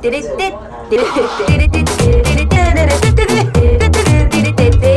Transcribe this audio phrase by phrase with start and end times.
[0.00, 0.36] テレテテ
[0.88, 1.20] テレテ
[1.58, 2.64] レテテテレテレテ
[3.04, 4.96] テテテテ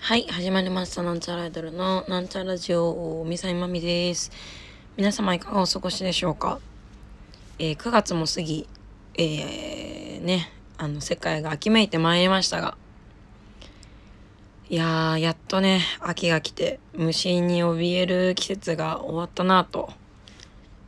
[0.00, 1.04] はい、始まりました。
[1.04, 4.32] なんちゃらアイドルのなんちゃラジオ、みさいみです。
[4.96, 6.58] 皆様いかがお過ごしでしょうか？
[7.60, 8.66] えー、9月も過ぎ、
[9.14, 12.76] えー、ね、あの、世界が秋めいてまいりましたが、
[14.68, 19.92] いやー、やっとね、秋が来て、虫に怯える季節が終わったなと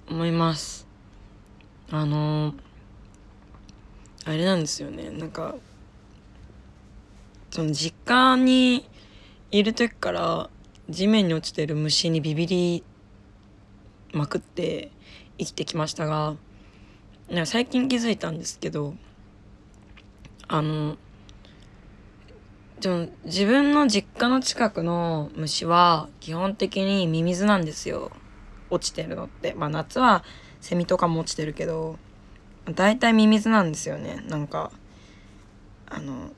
[0.09, 0.87] 思います。
[1.91, 2.55] あのー、
[4.25, 5.55] あれなんですよね、なんか、
[7.51, 8.89] その実家に
[9.51, 10.51] いる時から
[10.91, 12.85] 地面に落ちてる虫にビビり
[14.13, 14.91] まくって
[15.39, 16.37] 生きてきましたが
[17.45, 18.95] 最近気づいたんですけど
[20.49, 20.97] あの
[22.81, 28.13] でも自分の実家の近くの虫は基本的にミミズなんですよ。
[28.69, 29.55] 落ちてるのって。
[29.55, 30.25] まあ夏は
[30.61, 31.99] セミとかも落ちてるけど
[32.75, 34.23] 大体ミミズなんですよね。
[34.29, 34.71] なんか
[35.89, 36.31] あの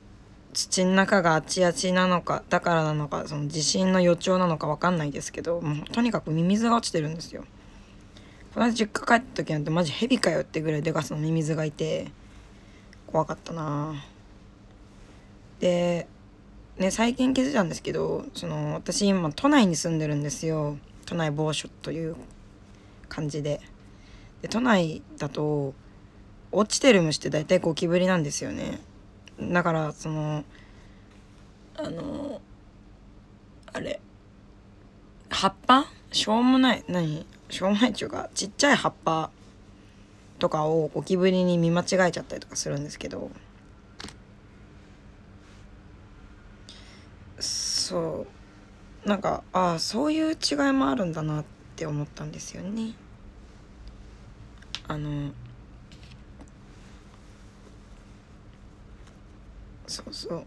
[0.53, 7.43] 土の中があちあちなのかだからなのかその地震の予兆なのか分かんないですけどもうとにかくミミズが落ちてるんですよ。
[8.53, 12.11] この間実家帰った時なんてマジヘビかよってぐらいでかさのミミズがいて
[13.11, 13.95] 怖かったな。
[15.59, 16.07] で
[16.77, 20.77] ね最近気づいたんですけどその私今都内に住んでるんですよ。
[21.07, 22.15] 都内某所という
[23.07, 23.61] 感じで。
[24.43, 25.73] で都内だと
[26.51, 28.79] 落ちてる虫って大体ゴキブリなんですよね。
[29.41, 30.43] だからその
[31.75, 32.39] あの
[33.73, 33.99] あれ
[35.29, 35.87] 葉っぱ？
[36.11, 37.25] しょうもない何？
[37.49, 39.31] しょうもないっていうかちっちゃい葉っぱ
[40.39, 43.29] とかをゴキブリに見間違えちゃったりとかするんですけど
[47.39, 48.25] そ
[49.05, 52.93] うなんかああそういう違いもあるんだなって思ったんですよね。
[54.87, 55.31] あの
[59.87, 60.45] そうそう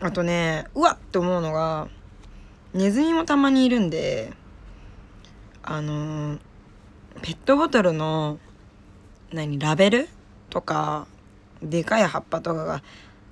[0.00, 1.88] あとねうわっって思うのが
[2.74, 4.32] ネズミもたまにいるんで
[5.62, 6.38] あの
[7.22, 8.38] ペットボトルの
[9.32, 10.08] 何ラベル？
[10.50, 11.06] とか
[11.62, 12.82] でかい葉っぱとかが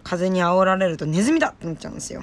[0.02, 2.22] 風に煽られるとネズミだってなっちゃうんですよ。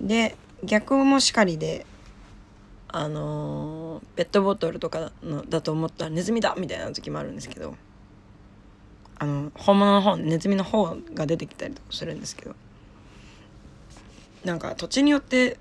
[0.00, 1.84] で逆もしかりで
[2.88, 7.74] あのペットボトルとかのだと思ったらネズミだみたいな時もあるんですけど
[9.18, 12.56] あの本物の方ネズミの方が出てきたりとかするんですけど
[14.44, 15.58] なんか土地によって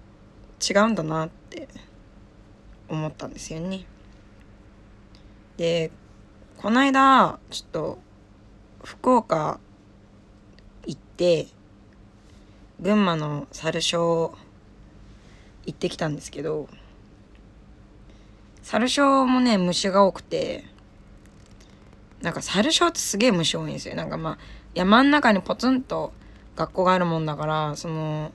[0.67, 1.67] 違うんだなって
[2.87, 3.85] 思ったんですよね。
[5.59, 5.91] で
[6.57, 7.99] この間ちょっと
[8.81, 9.59] 福岡
[10.85, 11.47] 行って
[12.79, 14.33] 群馬の猿小
[15.65, 16.69] 行ってきたんですけど
[18.61, 20.63] 猿小もね虫が多くて
[22.21, 23.95] なんか猿小ってすげえ虫多いんですよ。
[23.95, 24.37] なんかまあ
[24.75, 26.13] 山ん中にポツンと
[26.55, 28.31] 学校があるもんだからその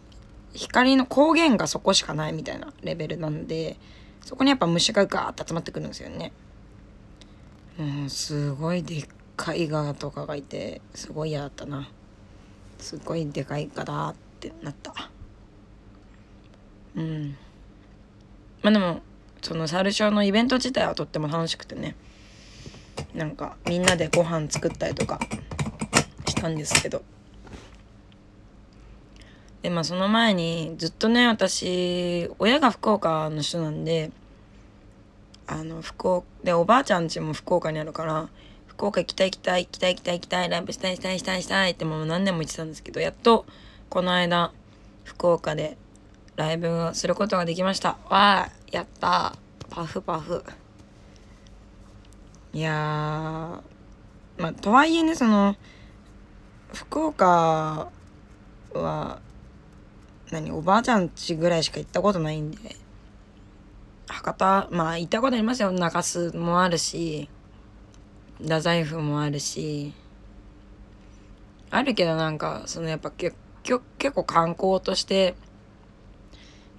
[0.53, 3.79] 光の光源がそこしかないみたいなレベルなんで
[4.21, 6.31] そこにやっぱ虫がガーッと集まってくるんですよね。
[7.79, 11.89] もうすごいでっかいガとかがいてすごい嫌だったな。
[12.79, 15.11] すごいでかいガだってなった。
[16.95, 17.37] うん。
[18.63, 19.01] まあでも
[19.43, 21.97] その猿小のイベント自体はとっても楽しくてね。
[23.13, 25.19] なんかみんなでご飯作ったりとか
[26.29, 27.03] したんですけど。
[29.63, 34.13] でまあその前にずっとね私親が福岡の人なんで
[35.47, 38.29] あの福岡でおばあちゃん家も福岡にあるから
[38.67, 43.47] 福岡行きたい行きたい行きたい行きたい行きたいライブしたいしたいしたいしたいってもう何年も言ってたんですけどやっと
[43.89, 44.53] この間
[45.05, 45.77] 福岡で
[46.37, 47.91] ライブをすることができました。
[48.09, 49.37] わあやった。
[49.71, 50.43] パフパフ。
[52.53, 52.73] いや
[54.39, 55.57] まあとはいえねその
[56.73, 57.91] 福岡
[58.73, 59.21] は
[60.31, 62.77] 何おばあちゃん家ぐらいしか行ったことないんで
[64.07, 65.73] 博多まあ行ったことありますよ。
[65.73, 67.29] 中洲もあるし
[68.41, 69.93] 太宰府もあるし
[71.71, 75.35] あるけどなんかそのやっぱ結結構観光として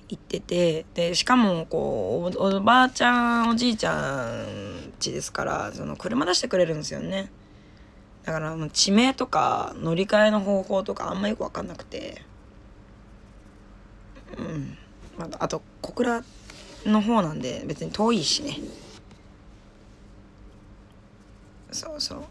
[0.08, 7.32] 行っててでしかもこうおおばあちゃんおじいちゃん家ですからその車出してくれるんですよね。
[8.24, 12.22] だからもう地名とか乗り換えの方法とかあんまよく分かんなくて。
[14.38, 14.78] うん。
[15.18, 16.24] まああと小倉
[16.86, 18.58] の方なんで別に遠いしね。
[21.72, 22.24] そうそう。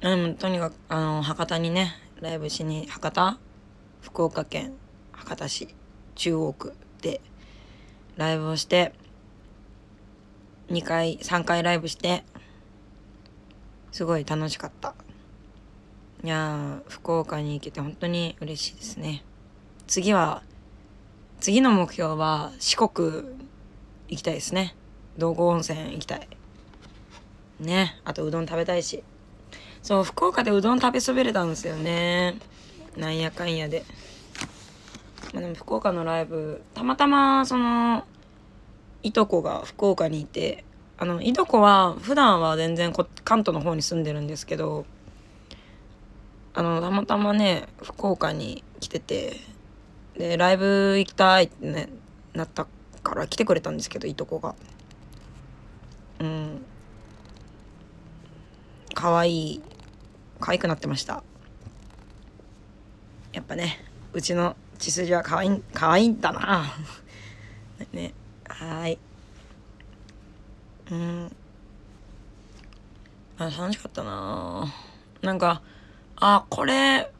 [0.00, 3.38] でもとにかくあの博多にねライブしに博多
[4.00, 4.72] 福岡県
[5.12, 5.68] 博多市
[6.14, 7.20] 中央区で
[8.16, 8.92] ライブをして
[10.68, 12.24] 2回3回ライブして
[13.92, 14.94] すごい楽しかった。
[16.22, 19.22] いや福岡に行けて本当に嬉しいですね。
[19.86, 20.42] 次は
[21.40, 23.24] 次の目標は四国
[24.08, 24.76] 行きたいですね。
[25.16, 26.28] 道後温泉行きたい。
[27.58, 27.98] ね。
[28.04, 29.02] あとうどん食べたいし。
[29.82, 32.36] そう福岡でうどん食べそびれたんですよね。
[32.96, 33.84] なんやかんやで。
[35.32, 38.04] まあでも福岡のライブたまたまその
[39.02, 40.64] いとこが福岡にいて
[40.98, 44.84] あのいとこは普段は全然こ関東の方に住んでるんですけど
[46.52, 49.36] あのたまたまね福岡に来てて
[50.16, 51.88] でライブ行きたいってね
[52.34, 52.66] なった
[53.02, 54.54] から来てくれたんですけどいとこが。
[56.20, 56.64] うん。
[58.94, 59.62] 可愛い。
[60.38, 61.22] 可愛くなってました。
[63.32, 66.64] やっぱねうちの血筋は可愛い可愛いんだな。
[67.92, 68.12] ね。
[68.48, 68.98] はい。
[70.90, 71.36] うん。
[73.38, 74.72] あ楽しかったな。
[75.22, 75.62] なんか
[76.16, 77.10] あこれ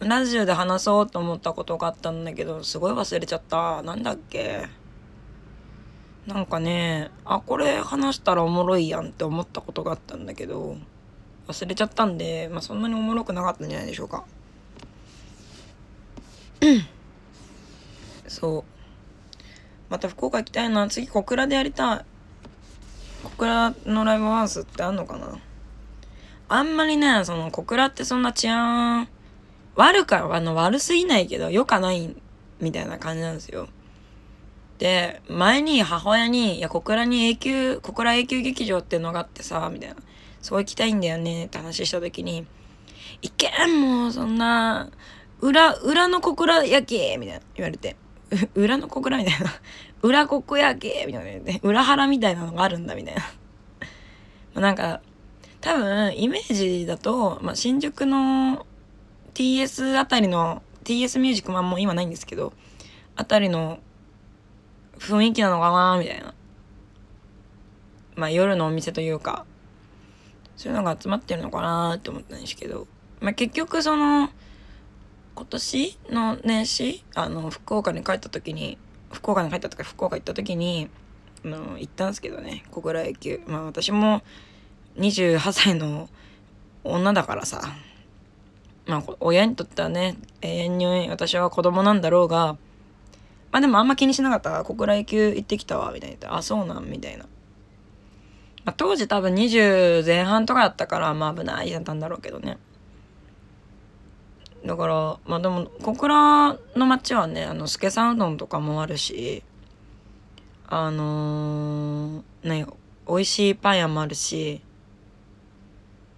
[0.00, 3.82] ラジオで話そうと思ったことがあったんだけどすごい忘れちゃった。
[3.82, 4.66] なんだっけ？
[6.26, 10.76] なんかねあこれ話したらおもろいやんって思ったことがあったんだけど
[11.48, 14.24] 忘れちゃったんで、まあ、そんなにおもろくなかったんじゃないでしょうか。
[18.28, 18.64] そう。
[19.90, 20.86] また福岡行きたいな。
[20.88, 22.04] 次小倉でやりたい。
[23.24, 25.36] 小倉のライブハウスってあんのかな？
[26.48, 29.08] あんまりねその小倉ってそんな治安
[29.80, 32.14] 悪かあの悪すぎないけど良かない
[32.60, 33.66] みたいな感じなんですよ。
[34.76, 39.96] で前に母親に「いや小倉に永久小倉永久劇場っていうのがあってさ」みたいな
[40.42, 42.46] 「そう行きたいんだよね」って話した時に
[43.22, 44.90] 「いけんもうそんな
[45.40, 47.96] 裏裏の小倉や け」みたいな言われて
[48.54, 49.50] 「裏の小倉」みたいな
[50.02, 53.22] 「裏ここやけ」みたいな裏腹みたいなのがあるんだみたいな。
[54.54, 55.00] まなんか
[55.60, 58.66] 多分イメージだと、まあ、新宿の
[59.40, 62.52] TS あたりの TS ミュージックマンも今ないんですけど
[63.16, 63.78] あたりの
[64.98, 66.34] 雰囲気なのかなみたいな。
[68.16, 69.46] まあ夜のお店というか
[70.58, 72.86] そういうのが集まってるのかなって思ったんですけど、
[73.22, 74.28] まあ、結局その
[75.34, 78.76] 今年の年始あの福岡に帰った時に
[79.10, 80.90] 福岡に帰った時福岡行った時に
[81.46, 83.40] あの行ったんですけどね小倉駅。
[83.46, 84.20] まあ私も
[84.98, 86.10] 28歳の
[86.84, 87.62] 女だからさ。
[88.90, 92.56] まあ親にとってはね永遠に私は子供なんだろうが
[93.52, 94.64] まあでもあんま気にしなかった。
[94.64, 96.36] 小倉駅行ってきたわみたいな。
[96.36, 97.24] あそうなんみたいな、
[98.64, 102.58] まあ、当時多分20前半とかだったからまあ危ないだったんだろうけどね。
[104.64, 109.42] だからまあでも小倉の町はねあの助さんうどんとかもあるし
[110.68, 112.66] あのー、ね
[113.08, 114.60] 美味しいパン屋もあるし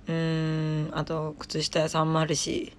[0.09, 2.73] うんあと靴下屋さんもあるし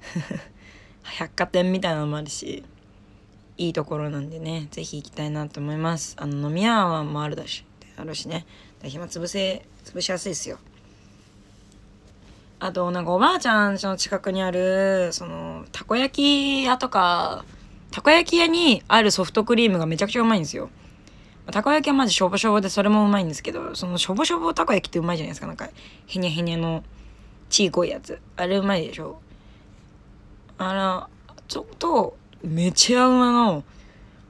[1.18, 2.64] 百貨店みたいなのもあるし
[3.58, 6.16] いいところなんでね是非行きたいなと思います。
[6.18, 7.64] あの飲み屋もあるだし
[7.96, 8.46] あるしね。
[8.82, 10.58] 暇つぶせ潰しやすいですよ。
[12.58, 17.44] あとなんかおばあちゃんの近くにあるそのたこ焼き屋とか
[17.90, 20.70] たこ焼き屋にあるソフトクリームがめちゃくちゃうまいんですよ。
[21.50, 25.46] たこ焼きはマジしょぼしょぼでそれもうまいんですけどそのしょぼしょぼたこ焼きってうまいじゃないですか。
[25.46, 25.68] なんか
[26.06, 26.84] へにゃへにゃの
[27.48, 28.20] ちいこいやつ。
[28.36, 29.20] あれうまいでしょ。
[30.58, 31.08] あら
[31.48, 33.64] ちょっとめちゃうまの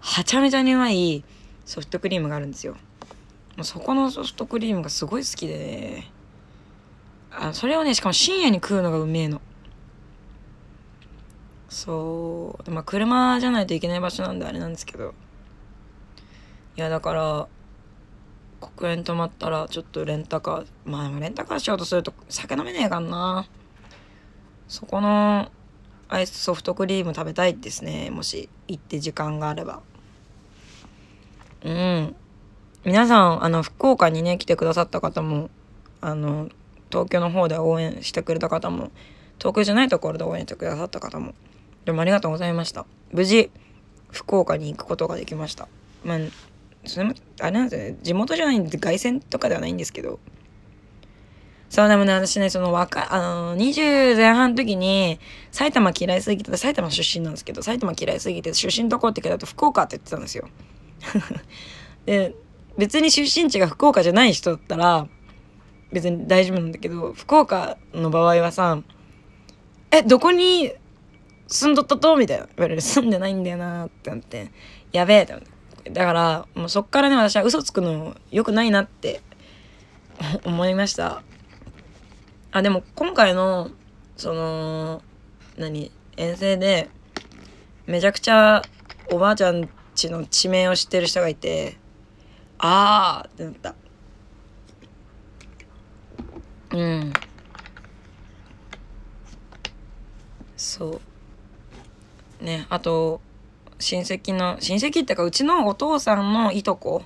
[0.00, 1.24] はちゃめちゃにうまい
[1.64, 2.76] ソフトクリームがあるんですよ。
[3.62, 6.10] そこのソフトクリームがすごい好きでね。
[7.30, 9.40] あそれをねしかも深夜に食うのがうめえの。
[11.68, 12.70] そう。
[12.70, 15.14] まあ車じゃないといけない場所なんであれなんですけど。
[16.80, 17.46] いやだから
[18.58, 23.46] 国園泊まったらちょっとレンタカーまあレンタカーしようとすると酒飲めねえかんな。
[24.66, 25.50] そこの
[26.08, 28.08] アイスソフトクリーム食べたいですね。
[28.08, 29.82] もし行って時間があれば。
[31.64, 32.16] うん。
[32.86, 35.50] 皆さんあの福岡にね来てくださった方も
[36.00, 36.48] あの
[36.90, 38.90] 東京の方で応援してくれた方も
[39.38, 41.34] 東京じゃないところで応援してくださった方も
[41.84, 42.86] でもありがとうございました。
[43.12, 43.50] 無事
[44.10, 45.68] 福岡に行くことができました。
[46.04, 46.18] まあ
[46.84, 47.98] それもあれなんですよね。
[48.02, 50.18] 地元じゃないんで凱旋とかではないんですけど。
[51.68, 55.20] そうでもね私ねその若あの20前半の時に
[55.52, 60.48] 埼玉嫌いすぎて埼玉出身なんですけど埼玉嫌いすぎて出身どこって聞いたと福岡って言ってたんですよ。
[62.06, 62.34] で
[62.76, 65.06] 別に出身地が福岡じゃない人だったら
[65.92, 68.82] 別に大丈夫なんだけど福岡の場合はさ
[69.92, 70.72] 「えどこに
[71.46, 72.46] 住んどったと?」みたいな。
[72.46, 74.50] 言われる「住んでないんだよな」ってなって
[74.90, 75.59] 「やべえ」って。
[75.84, 79.22] だからもうそっからね私は嘘つくのよくないなって
[80.44, 81.22] 思いました。
[82.52, 83.70] あでも今回の
[84.16, 85.02] その
[85.56, 86.90] 何遠征で
[87.86, 88.62] めちゃくちゃ
[89.10, 91.76] おばあちゃんちの地名を知ってる人がいて
[92.58, 93.74] あーってなった。
[96.72, 97.12] うん。
[100.56, 101.00] そ
[102.40, 102.44] う。
[102.44, 103.20] ねあと
[103.80, 107.02] 親戚の親戚っていうかうちのお父さんのいとこ。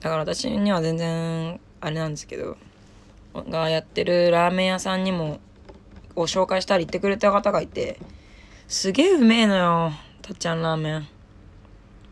[0.00, 2.56] だから私には全然あれなんですけど
[3.34, 5.40] がやってるラーメン屋さんにも
[6.14, 7.98] を紹介したり言ってくれた方がいて
[8.68, 11.08] すげえうめえのよたっちゃんラーメン。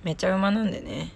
[0.02, 1.12] めちゃうまなんでね。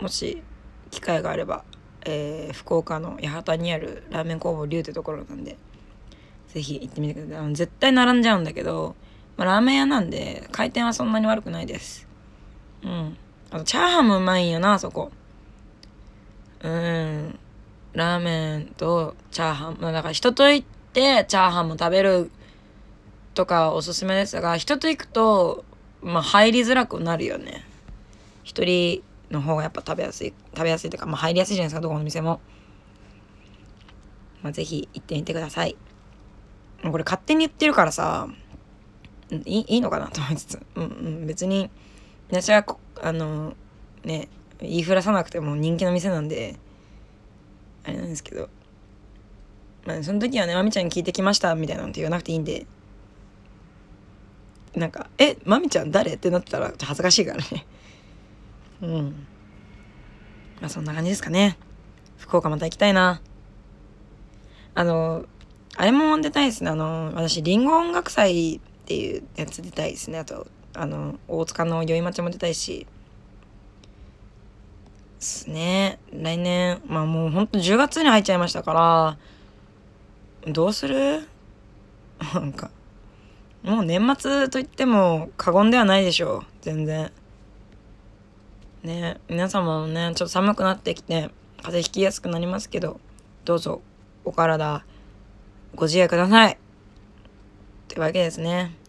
[0.00, 0.42] もし
[0.90, 1.64] 機会があれば
[2.06, 5.56] えー、福岡の八幡にあるラーメン工房龍ってところなんで
[6.48, 7.54] 是非行ってみてください。
[7.54, 8.96] 絶対並んじゃうんだけど、
[9.40, 12.06] まあ、ラーメン屋なんで回転はそんなに悪くないです。
[12.82, 13.16] うん。
[13.50, 15.10] あとチャーハンもうまいんよなそこ。
[16.62, 17.38] うん。
[17.94, 19.78] ラーメンとチャーハン。
[19.80, 22.30] まあだから人と行ってチャーハンも食べる
[23.32, 24.38] とかおすすめです。
[24.42, 25.64] が人と行くと
[26.02, 27.64] まあ入りづらくなるよね。
[28.44, 32.42] 一人の方がやっぱ食べやすい食べやすいとか、まあ、入りやすいじゃないですかどこの店も、
[34.42, 35.78] まあ、ぜひ行ってみてください。
[36.82, 38.28] これ勝手に言ってるからさ
[39.44, 40.60] いいいのかなと思いつつ。
[40.74, 41.26] うんうん。
[41.26, 41.70] 別に
[42.28, 42.64] 私は
[43.02, 43.54] あの
[44.04, 44.28] ね
[44.60, 46.56] 言いふらさなくても人気の店なんで
[47.84, 48.48] あれなんですけど。
[49.86, 52.66] まあその時はねまみちゃんに聞いてきましたみたいなのって言わなくていいんで。
[54.74, 57.66] なんか「えまみちゃん誰?」ってなったら恥ずかしいからね。
[58.82, 59.26] うん。
[60.60, 61.58] まあそんな感じですかね。
[62.18, 63.20] 福岡また行きたいな。
[64.74, 65.24] あの
[65.76, 66.70] あれも出たいですね。
[66.70, 68.60] あの私りんご音楽祭
[68.90, 70.18] っていうやつ出たいですね。
[70.18, 72.88] あとあの大塚の宵町も出たいし。
[75.20, 76.00] ですね。
[76.12, 79.16] 来年まあもうほんと10月に入っちゃいましたか
[80.44, 81.20] らどうする？
[82.34, 82.72] なんか
[83.62, 86.46] もう年末といっても過言ではないでしょう。
[86.62, 87.12] 全然。
[88.82, 91.30] ね皆様もねちょっと寒くなってきて
[91.62, 92.98] 風邪ひきやすくなりますけど
[93.44, 93.82] どうぞ
[94.24, 94.84] お体
[95.76, 96.54] ご自愛ください。
[96.54, 96.56] っ
[97.86, 98.79] てわけですね。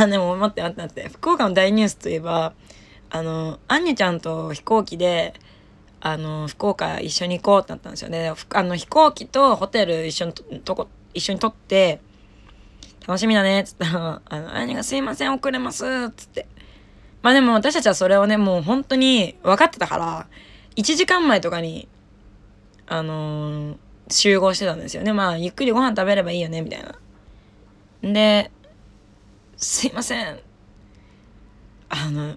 [0.00, 2.52] あでも待って待って待って福岡の大ニュースといえば
[3.10, 5.34] あのアンニちゃんと飛行機で
[6.00, 12.00] あの福岡一緒に行こうってなったんですよねあの飛行機とホテル一緒にとこ一緒に撮って
[13.06, 16.46] 楽しみだねっつったら「あのアンニがすいません遅れます」っつって
[17.26, 20.28] まあでも私たちはそれをね、もう本当に分かってたから、
[20.76, 21.88] 1時間前とかに、
[22.86, 23.76] あのー、
[24.10, 25.12] 集合してたんですよね。
[25.12, 28.12] まあ、ゆっくりご飯食べればいいよね、みたいな。
[28.12, 28.52] で、
[29.56, 30.38] すいません。
[31.88, 32.36] あの、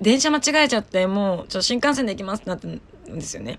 [0.00, 3.58] 電車間違えちゃって、もう、ちょっと新幹線で行きますってなったんですよね。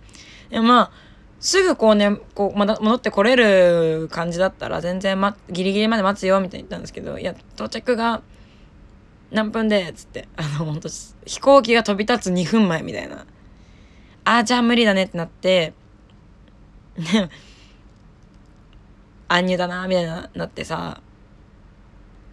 [0.49, 0.91] でまあ、
[1.39, 8.23] すぐこうね、こう、まだ戻ってこれる感じだったら、全然、ま、ギリギリまで待つよ、みたいに言ったんですけど、いや、到着が、
[9.31, 10.89] 何分でっつってあの本当
[11.25, 13.25] 飛行機が飛び立つ2分前みたいな
[14.23, 15.73] あーじゃあ無理だねってなって
[16.97, 17.29] ね
[19.27, 21.01] 暗入だなみたいななってさ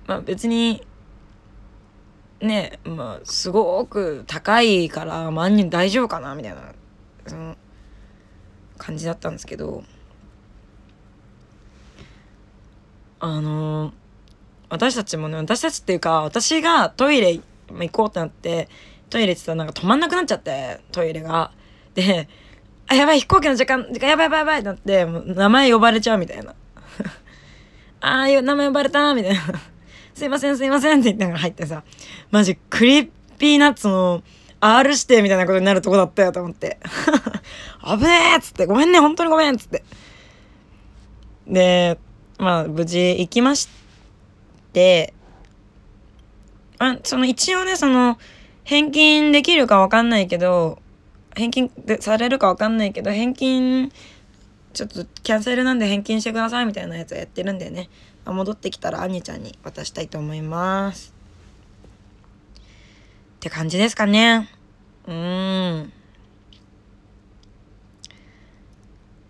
[0.06, 0.86] まあ別に
[2.40, 6.72] ねまあすごく高いから万人大丈夫かなみたいな
[7.26, 7.56] その
[8.78, 9.84] 感じだったんですけど
[13.20, 13.92] あの
[14.74, 18.68] 私たちもね、私たちっていうか、私がトイレ行こうってなって、
[19.08, 21.52] トイレって言ったらなんか止まんなくなっちゃって、トイレが。
[21.94, 22.28] で、
[22.88, 26.54] あ、やばい、飛行機の時間、時間やばいやばいやばいってなって、もう名前呼ばれちゃうみたいな。
[28.00, 29.40] ああ、名前呼ばれたみたいな。
[30.14, 31.82] すいません、すいませんって言ってから入ってさ、
[32.30, 34.22] マジクリッピーナッツの
[34.60, 36.78] R 指定みたいなことになるとこだったよと思って。
[37.84, 39.84] 危ねえっつって、ごめんね、本当にごめんっつって。
[41.46, 41.98] で、
[42.38, 43.68] まあ、無事行きまし。
[44.74, 45.14] て、
[46.78, 48.18] あ、その一応ね、その、
[48.64, 50.82] 返金できるかわかんないけど、
[51.34, 53.90] 返金されるかわかんないけど、返金、
[54.74, 57.88] ちょっとキャンセルなんで返金してくださいみたいなやつやってるんでね、
[58.32, 61.14] 戻ってきたらアニちゃんに渡したいと思います。
[62.58, 62.60] っ
[63.40, 64.48] て感じですかね。
[65.06, 65.92] うーん。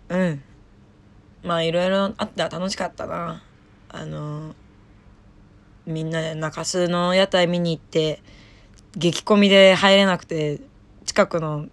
[0.09, 0.43] うん。
[1.43, 3.43] まあいろいろあったら楽しかったな。
[3.89, 4.53] あの
[5.85, 8.21] みんなで中洲の屋台見に行って
[8.97, 10.59] 激混みで入れなくて
[11.05, 11.67] 近くの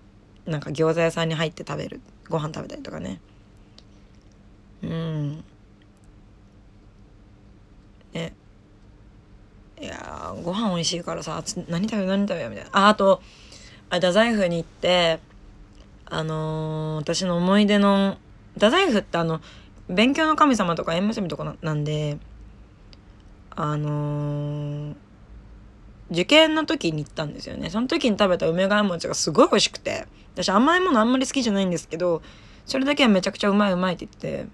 [0.47, 3.21] なんか餃子屋さんに入って食べるご飯食べたりとかね
[4.83, 5.45] うん
[8.13, 8.35] ね。
[9.81, 12.71] いやーご飯美味しいからさ何食べよ何食べよみたいな。
[12.73, 13.21] ああと
[13.91, 15.21] あ太宰府に行って
[16.07, 18.19] あのー私の思い出の
[18.55, 19.41] 太宰府ってあの
[19.89, 22.19] 勉強の神様とか縁結びとかなんで
[23.51, 24.95] あのー
[26.11, 27.71] 受験の時に行ったんですよね。
[27.71, 30.07] その時に食べた梅ヶ谷餅がすごい美味しくて。
[30.35, 32.23] 私甘いものあんまり好きじゃないんですけど
[32.65, 34.49] それだけはめちゃくちゃうまいうまいって言って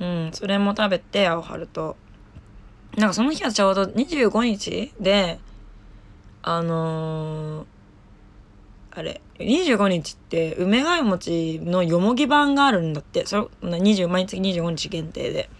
[0.00, 1.96] うんそれも食べて青春と。
[2.96, 5.38] なんかその日はちょうど25日で
[6.42, 7.66] あのー
[8.98, 13.26] あれ25日って梅ヶ谷餅のよもぎ版があるんだって。
[13.26, 15.50] それ20毎月25日限定で。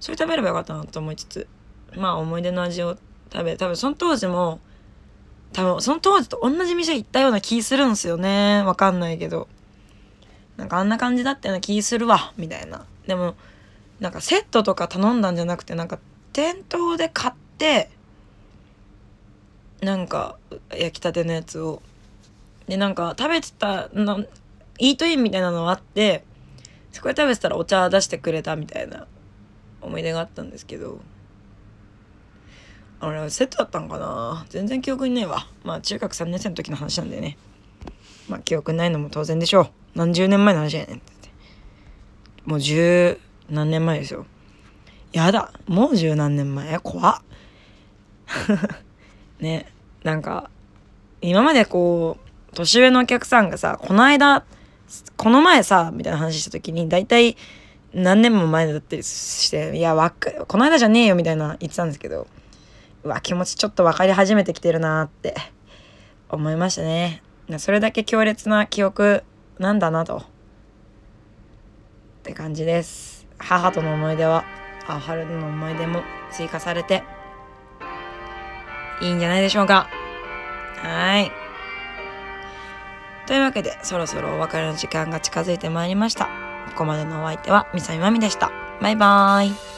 [0.00, 1.46] それ食べればよかったなと思いつつ
[1.94, 2.96] まあ思い出の味を
[3.30, 4.60] 食べ多分その当時も
[5.52, 8.62] 多分その当時と同じ店行ったような気するんですよね。
[8.64, 9.48] わかんないけど。
[10.56, 12.86] なんかあんな感じだったような気するわみたいな。
[13.06, 13.34] でも
[14.02, 16.00] なんかセットとか頼んだんじゃなくてなんか
[16.32, 17.88] 店頭で買って
[19.80, 20.36] なんか
[20.70, 21.80] 焼きたてのやつを。
[22.66, 24.18] でなんか食べてたな
[24.78, 26.24] イートインみたいなのあって
[26.90, 29.06] そこで食べてたらお茶出してくれたみたいな
[29.80, 31.00] 思い出があったんですけど。
[33.00, 34.46] あれセットだったんかな？
[34.48, 35.46] 全然記憶にないわ。
[35.64, 37.36] まあ中学3年生の時の話なんでね。
[38.28, 39.70] まあ記憶ないのも当然でしょう。
[39.94, 41.12] 何十年前の話やねんって。
[42.44, 43.18] もう十
[43.50, 44.26] 何年前ですよ
[45.12, 45.52] やだ。
[45.66, 46.78] もう十何年前？
[46.78, 47.22] 怖っ。
[49.40, 49.70] ね
[50.04, 50.50] なんか
[51.20, 52.16] 今までこ
[52.50, 54.44] う年上のお客さんがさこの間
[55.16, 57.36] この前さみたいな話した時に大体
[57.92, 62.26] 何年も前だったりして「いやわかこの間じゃねえよ」みたいな言ってたんですけど
[63.04, 65.34] うわ気持ちちょっと分かり始めてきてるなって
[66.30, 67.22] 思いましたね。
[67.58, 69.24] それだけ強烈な記憶
[69.58, 70.18] なんだなと。
[70.18, 70.22] っ
[72.22, 73.11] て感じです。
[73.42, 74.44] 母との思い出は
[74.86, 77.02] あ春の思い出も追加されて
[79.00, 79.88] いいんじゃないでしょうか。
[80.76, 81.30] はい。
[83.26, 86.26] というわけでそろそろお別れの時間が近づいてまいりました。
[86.70, 88.50] ここまでのお相手はみさみまみでした。
[88.80, 89.71] バイバーイ。